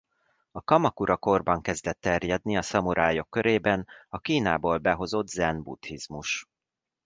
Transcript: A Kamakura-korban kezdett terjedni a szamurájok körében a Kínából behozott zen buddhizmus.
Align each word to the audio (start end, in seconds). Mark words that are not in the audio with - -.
A 0.51 0.61
Kamakura-korban 0.63 1.61
kezdett 1.61 2.01
terjedni 2.01 2.57
a 2.57 2.61
szamurájok 2.61 3.29
körében 3.29 3.87
a 4.09 4.19
Kínából 4.19 4.77
behozott 4.77 5.27
zen 5.27 5.63
buddhizmus. 5.63 6.47